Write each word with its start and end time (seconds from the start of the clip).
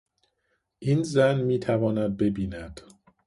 این 0.79 1.03
زن 1.03 1.41
میتواند 1.41 2.17
ببیند. 2.17 2.81